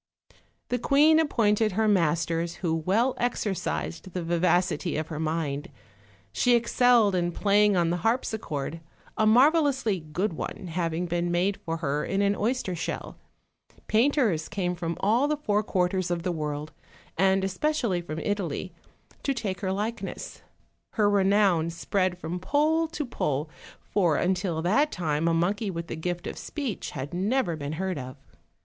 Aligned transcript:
The 0.69 0.79
queen 0.79 1.19
appointed 1.19 1.73
her 1.73 1.87
masters, 1.87 2.55
who 2.65 2.73
well 2.73 3.13
exercised 3.19 4.13
the 4.13 4.23
vivacity 4.23 4.97
of 4.97 5.09
her 5.09 5.19
mind; 5.19 5.69
she 6.31 6.55
excelled 6.55 7.13
in 7.13 7.31
playing 7.31 7.77
on 7.77 7.91
the 7.91 7.97
harpsichord, 7.97 8.81
a 9.15 9.27
marvelously 9.27 9.99
good 9.99 10.33
one 10.33 10.69
having 10.73 11.05
been 11.05 11.29
made 11.29 11.57
for 11.57 11.77
her 11.77 12.03
in 12.03 12.23
an 12.23 12.35
oyster 12.35 12.75
shell: 12.75 13.19
painters 13.85 14.49
came 14.49 14.73
from 14.73 14.97
all 15.01 15.27
the 15.27 15.37
four 15.37 15.61
quarters 15.61 16.09
of 16.09 16.23
the 16.23 16.31
world, 16.31 16.71
and 17.15 17.43
especially 17.43 18.01
from 18.01 18.17
Italy, 18.17 18.73
to 19.21 19.35
take 19.35 19.61
her 19.61 19.71
likeness; 19.71 20.41
her 20.93 21.11
renown 21.11 21.69
spread 21.69 22.17
from 22.17 22.39
pole 22.39 22.87
to 22.87 23.05
pole, 23.05 23.51
for 23.83 24.15
until 24.15 24.63
that 24.63 24.91
time 24.91 25.27
a 25.27 25.33
monkey 25.35 25.69
with 25.69 25.85
the 25.85 25.95
gift 25.95 26.25
of 26.25 26.39
speech 26.39 26.89
had 26.97 27.13
never 27.13 27.55
been 27.55 27.73
heard 27.73 27.99
of. 27.99 28.17